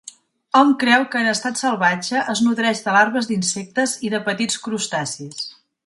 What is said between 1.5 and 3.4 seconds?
salvatge, es nodreix de larves